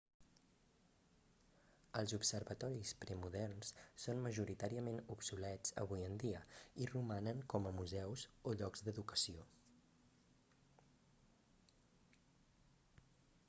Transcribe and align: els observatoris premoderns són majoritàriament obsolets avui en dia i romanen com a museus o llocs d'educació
els 1.99 2.13
observatoris 2.17 2.93
premoderns 3.03 3.71
són 4.05 4.23
majoritàriament 4.23 4.97
obsolets 5.17 5.75
avui 5.83 6.07
en 6.07 6.17
dia 6.25 6.41
i 6.85 6.89
romanen 6.93 7.45
com 7.55 7.69
a 7.69 7.75
museus 7.83 8.25
o 8.53 8.57
llocs 8.63 8.85
d'educació 8.89 9.47